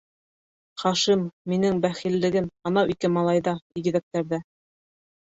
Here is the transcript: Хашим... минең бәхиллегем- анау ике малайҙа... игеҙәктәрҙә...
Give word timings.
Хашим... 0.83 1.25
минең 1.53 1.81
бәхиллегем- 1.83 2.47
анау 2.71 2.89
ике 2.95 3.13
малайҙа... 3.19 3.55
игеҙәктәрҙә... 3.83 4.41